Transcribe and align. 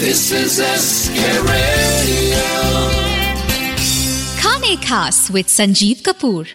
This 0.00 0.20
is 0.32 0.52
SK 0.64 1.18
Radio. 1.46 2.44
खाने 4.40 4.74
खास 4.86 5.16
with 5.32 5.46
Sanjeev 5.46 5.96
Kapoor 6.06 6.46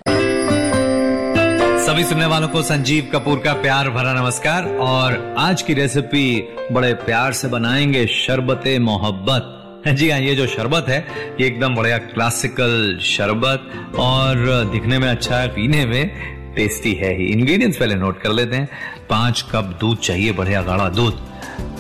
सभी 1.86 2.04
सुनने 2.04 2.26
वालों 2.26 2.48
को 2.50 2.62
संजीव 2.64 3.10
कपूर 3.14 3.40
का 3.40 3.54
प्यार 3.62 3.90
भरा 3.90 4.14
नमस्कार 4.14 4.68
और 4.88 5.18
आज 5.40 5.62
की 5.62 5.74
रेसिपी 5.74 6.26
बड़े 6.72 6.94
प्यार 7.06 7.34
से 7.34 7.48
बनाएँगे 7.48 8.06
शरबत 8.16 8.64
मोहब्बत 8.82 9.52
जी 9.98 10.10
हाँ 10.10 10.20
ये 10.20 10.36
जो 10.36 10.48
शरबत 10.48 10.86
है 10.90 11.00
ये 11.42 11.48
एकदम 11.48 11.76
बढ़िया 11.76 11.98
क्लासिकल 11.98 12.98
शरबत 13.12 13.96
और 14.08 14.46
दिखने 14.72 15.00
में 15.00 15.08
अच्छा 15.10 15.40
है 15.40 15.48
पीने 15.56 15.86
में 15.86 16.45
टेस्टी 16.56 16.94
है 16.94 17.14
ही। 17.18 17.26
इंग्रेडिएंट्स 17.26 17.78
पहले 17.78 17.96
नोट 17.96 18.22
कर 18.22 18.32
लेते 18.32 18.56
हैं। 18.56 18.70
पाँच 19.10 19.46
कप 19.52 19.78
दूध 19.82 20.00
चाहिए, 20.00 20.32
बढ़िया 20.32 20.62
गाढ़ा 20.62 20.90
दूध। 20.90 21.20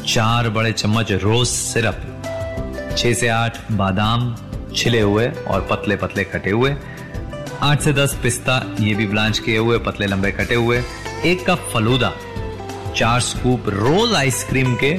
चार 0.08 0.50
बड़े 0.50 0.72
चम्मच 0.72 1.12
रोज 1.12 1.48
सिरप 1.48 2.02
छह 2.98 3.14
से 3.14 3.28
आठ 3.28 3.72
बादाम 3.72 4.36
छिले 4.76 5.02
हुए 5.02 5.28
और 5.28 5.68
पतले 5.72 5.96
पतले 5.96 6.24
कटे 6.24 6.50
हुए। 6.50 6.76
आठ 7.62 7.82
से 7.82 7.94
दस 7.94 8.18
पिस्ता 8.24 8.62
ये 8.80 8.94
भी 8.96 9.08
ब्लांच 9.08 9.40
किए 9.40 9.58
हुए, 9.58 9.78
पतले 9.78 10.08
लंबे 10.08 10.32
कटे 10.32 10.56
हुए। 10.56 10.82
एक 11.26 11.46
कप 11.50 11.70
फलूदा। 11.74 12.12
चार 12.96 13.20
स्कूप 13.20 13.70
रोज 13.70 14.14
आइसक्रीम 14.14 14.76
के 14.84 14.96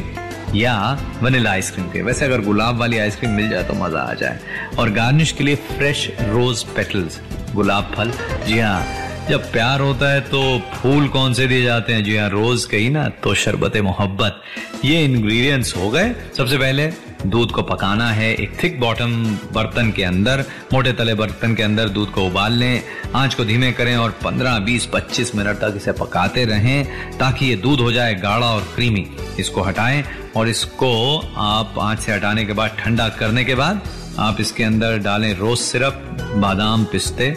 या 0.59 0.77
वनीला 1.23 1.51
आइसक्रीम 1.51 1.87
के। 1.91 2.03
वैसे 2.03 2.25
अगर 2.25 2.41
गुलाब 2.41 2.79
वाली 2.79 2.99
आइसक्रीम 2.99 3.33
मिल 3.33 3.49
जाए 3.51 3.65
तो 3.65 3.75
मज़ा 3.75 4.01
आ 4.01 4.15
जाए। 4.15 4.39
और 4.79 4.91
गार्निश 4.91 5.33
के 5.33 5.45
लिए 5.45 5.55
फ्रेश 5.55 6.11
रोज 6.21 6.63
पेटल्स 6.77 7.21
गुलाब 7.55 7.93
फल। 7.97 8.13
जी 8.47 8.59
हाँ। 8.59 9.06
जब 9.29 9.51
प्यार 9.53 9.81
होता 9.81 10.11
है 10.13 10.21
तो 10.21 10.41
फूल 10.75 11.07
कौन 11.09 11.33
से 11.35 11.47
दिए 11.47 11.63
जाते 11.63 11.93
हैं? 11.93 12.03
जी 12.05 12.17
हाँ 12.17 12.29
रोज 12.31 12.65
कही 12.65 12.89
ना 12.89 13.09
तो 13.23 13.35
शरबत 13.35 13.77
मोहब्बत। 13.85 14.41
ये 14.85 15.03
इंग्रेडिएंट्स 15.05 15.77
हो 15.77 15.89
गए। 15.91 16.15
सबसे 16.37 16.59
पहले 16.59 16.87
दूध 17.27 17.53
को 17.53 17.63
पकाना 17.63 18.11
है 18.11 18.33
एक 18.35 18.53
थिक 18.63 18.79
बॉटम 18.81 19.15
बर्तन 19.55 19.91
के 19.97 20.03
अंदर 20.03 20.45
मोटे 20.73 20.93
तले 20.93 21.15
बर्तन 21.15 21.55
के 21.55 21.63
अंदर 21.63 21.89
दूध 21.89 22.11
को 22.13 22.27
उबाल 22.27 22.53
लें 22.53 22.83
आँच 23.15 23.35
को 23.35 23.45
धीमे 23.45 23.71
करें 23.73 23.97
और 23.97 24.15
15, 24.25 24.59
20, 24.67 24.87
25 24.95 25.35
मिनट 25.35 25.57
तक 25.57 25.75
इसे 25.77 25.93
पकाते 25.93 26.45
रहें 26.45 27.19
ताकि 27.19 27.47
ये 27.47 27.57
दूध 27.57 27.81
हो 27.81 27.93
जाए 27.93 28.15
गाढ़ा 28.15 28.47
और 28.47 28.63
क्रीमी 28.75 29.07
इसको 29.41 29.63
हटाएँ 29.63 30.05
और 30.37 30.49
इसको 30.49 30.93
आप 31.37 31.75
आँच 31.79 32.01
से 32.01 32.13
हटाने 32.13 32.45
के 32.45 32.53
बाद 32.53 32.77
ठंडा 32.79 33.09
करने 33.19 33.45
के 33.45 33.55
बाद 33.55 33.81
आप 34.19 34.41
इसके 34.41 34.65
अंदर 34.65 34.99
डालें 34.99 35.33
रोज 35.35 35.59
सिरप 35.59 36.03
बादाम 36.37 36.85
पिस्ते 36.85 37.37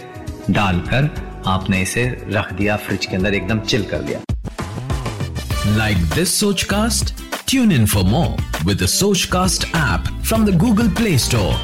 डालकर 0.52 1.10
आपने 1.50 1.82
इसे 1.82 2.06
रख 2.32 2.52
दिया 2.54 2.76
फ्रिज 2.88 3.06
के 3.06 3.16
अंदर 3.16 3.34
एकदम 3.36 3.60
चिल 3.74 3.84
कर 3.92 4.02
दिया 4.10 4.22
Like 5.78 6.04
this 6.12 6.32
Sochcast? 6.34 7.12
Tune 7.46 7.72
in 7.72 7.86
for 7.88 8.04
more 8.06 8.36
with 8.66 8.80
the 8.80 8.88
Sochcast 8.88 9.66
app 9.80 10.08
from 10.24 10.46
the 10.46 10.54
Google 10.64 10.90
Play 11.00 11.18
Store. 11.26 11.56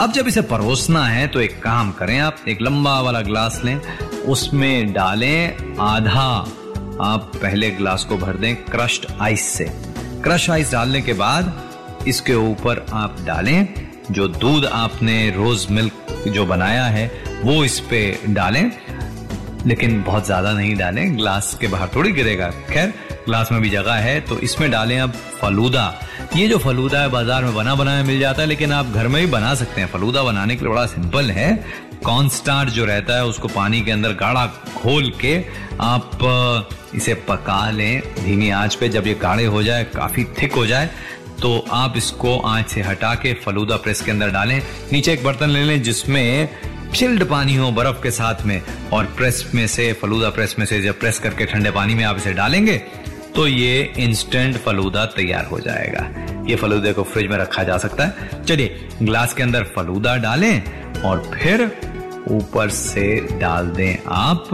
अब 0.00 0.12
जब 0.12 0.26
इसे 0.28 0.40
परोसना 0.50 1.04
है 1.06 1.26
तो 1.34 1.40
एक 1.40 1.58
काम 1.62 1.90
करें 1.98 2.18
आप 2.20 2.44
एक 2.48 2.62
लंबा 2.62 2.98
वाला 3.00 3.20
ग्लास 3.28 3.60
लें 3.64 3.76
उसमें 4.34 4.92
डालें 4.92 5.76
आधा 5.82 6.28
आप 7.02 7.30
पहले 7.36 7.70
ग्लास 7.78 8.04
को 8.08 8.16
भर 8.16 8.36
दें 8.42 8.54
क्रश्ड 8.64 9.06
आइस 9.22 9.48
से 9.56 9.64
क्रश 10.24 10.48
आइस 10.50 10.72
डालने 10.72 11.00
के 11.02 11.12
बाद 11.22 12.04
इसके 12.08 12.34
ऊपर 12.50 12.84
आप 13.02 13.16
डालें 13.26 13.58
जो 14.10 14.28
दूध 14.28 14.64
आपने 14.64 15.18
रोज 15.30 15.66
मिल्क 15.70 16.24
जो 16.28 16.46
बनाया 16.46 16.84
है, 16.84 17.10
वो 17.42 17.64
इस 17.64 17.78
पे 17.80 18.18
डालें। 18.28 18.70
लेकिन 19.66 20.02
बहुत 20.02 20.26
ज़्यादा 20.26 20.52
नहीं 20.52 20.74
डालें, 20.76 21.16
ग्लास 21.16 21.56
के 21.60 21.66
बाहर 21.66 21.88
थोड़ी 21.94 22.12
गिरेगा। 22.12 22.50
खैर, 22.70 22.92
ग्लास 23.26 23.48
में 23.52 23.60
भी 23.60 23.70
जगह 23.70 23.94
है 23.94 24.20
तो 24.20 24.38
इसमें 24.38 24.70
डालें 24.70 24.98
आप 24.98 25.14
फलूदा। 25.40 25.92
ये 26.36 26.46
जो 26.48 26.58
फलूदा 26.58 27.00
है, 27.00 27.08
बाज़ार 27.10 27.44
में 27.44 27.54
बना 27.54 27.74
बनाया 27.74 28.02
मिल 28.02 28.18
जाता 28.20 28.42
है, 28.42 28.48
लेकिन 28.48 28.72
आप 28.72 28.86
घर 28.86 29.08
में 29.08 29.20
भी 29.24 29.30
बना 29.32 29.54
सकते 29.54 29.80
हैं। 29.80 29.88
फलूदा 29.88 30.22
बनाने 30.22 30.56
के 30.56 30.64
लिए 30.64 30.74
बड़ा 30.74 30.86
सिंपल 30.86 31.30
है। 31.30 31.54
कॉर्न 32.04 32.28
जो 32.66 32.84
रहता 32.84 33.16
है, 33.16 33.24
उसको 33.24 33.48
पानी 33.48 33.80
के 33.80 33.90
अंदर 33.90 34.12
गाढ़ा 34.14 34.46
घोल 34.76 35.10
के 35.20 35.36
आप 35.80 36.18
इसे 36.94 37.14
पका 37.28 37.70
लें। 37.70 38.02
धीमी 38.16 38.50
आँच 38.50 38.74
पे 38.74 38.88
जब 38.88 39.06
ये 39.06 39.14
गाढ़े 39.14 39.44
हो 39.44 39.62
जाए, 39.62 39.84
काफ़ी 39.84 40.24
थिक 40.42 40.52
हो 40.52 40.66
जाए 40.66 40.90
तो 41.42 41.64
आप 41.72 41.96
इसको 41.96 42.38
आँच 42.38 42.68
से 42.68 42.82
हटा 42.82 43.14
के 43.14 43.32
फलूदा 43.34 43.76
प्रेस 43.76 44.00
के 44.00 44.10
अंदर 44.10 44.30
डालें। 44.30 44.60
नीचे 44.92 45.12
एक 45.12 45.24
बर्तन 45.24 45.50
ले 45.50 45.64
लें 45.64 45.82
जिसमें 45.82 46.48
चिल्ड 46.94 47.24
पानी 47.24 47.54
हो 47.56 47.70
बर्फ़ 47.70 48.02
के 48.02 48.10
साथ 48.10 48.42
में। 48.46 48.62
और 48.92 49.04
प्रेस 49.16 49.50
में 49.54 49.66
से, 49.66 49.92
फलूदा 49.92 50.30
प्रेस 50.30 50.54
में 50.58 50.66
से 50.66 50.80
जब 50.80 50.98
प्रेस 51.00 51.18
करके 51.18 51.46
ठंडे 51.46 51.70
पानी 51.70 51.94
में 51.94 52.04
आप 52.04 52.16
इसे 52.16 52.32
डालेंगे 52.32 52.76
तो 53.36 53.46
ये 53.46 53.92
इंस्टेंट 53.98 54.56
फलूदा 54.56 55.04
तैयार 55.06 55.44
हो 55.44 55.58
जाएगा। 55.60 56.44
ये 56.48 56.56
फलूदे 56.56 56.92
को 56.92 57.02
फ्रिज 57.02 57.26
में 57.26 57.36
रखा 57.38 57.62
जा 57.62 57.76
सकता 57.78 58.04
है। 58.04 58.44
चलिए, 58.44 58.88
ग्लास 59.02 59.34
के 59.34 59.42
अंदर 59.42 59.64
फलूदा 59.76 60.16
डालें 60.16 60.62
और 61.02 61.30
फिर 61.34 61.64
ऊपर 62.28 62.68
से 62.68 63.38
डाल 63.40 63.66
दें 63.66 63.96
आप। 64.08 64.48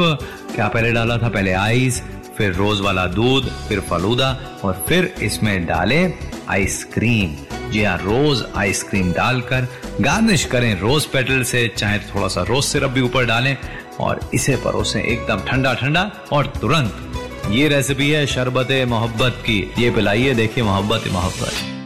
क्या 0.55 0.69
पहले 0.69 0.93
डाला 0.93 1.19
था? 1.19 1.29
पहले 1.29 1.53
आइस 1.53 2.03
फिर 2.37 2.53
रोज 2.53 2.81
वाला 2.81 3.07
दूध, 3.07 3.49
फिर 3.69 3.81
फलूदा 3.81 4.31
और 4.65 4.85
फिर 4.89 5.15
इसमें 5.23 5.67
डालें 5.67 6.13
आइसक्रीम 6.51 7.35
जी 7.71 7.83
हाँ 7.85 7.97
रोज 7.99 8.45
आइसक्रीम 8.57 9.13
डालकर 9.13 9.69
गार्निश 10.01 10.45
करें। 10.45 10.75
रोज 10.81 11.07
पेटल 11.07 11.43
से 11.43 11.67
चाहे 11.77 11.99
थोड़ा 11.99 12.29
सा 12.29 12.43
रोज 12.43 12.65
सिरप 12.65 12.91
भी 12.91 13.01
ऊपर 13.01 13.27
डालें 13.27 13.57
और 14.01 14.21
इसे 14.35 14.57
परोसें 14.57 15.03
एकदम 15.03 15.41
ठंडा 15.41 15.75
ठंडा 15.75 16.11
और 16.33 16.47
तुरंत। 16.61 17.51
ये 17.51 17.69
रेसिपी 17.69 18.11
है 18.11 18.27
शरबत 18.27 18.69
मोहब्बत 18.89 19.43
की। 19.47 19.59
ये 19.79 19.91
पिलाइए, 19.91 20.35
देखिए 20.35 20.65
मोहब्बत 20.65 21.09
मोहब्बत 21.13 21.82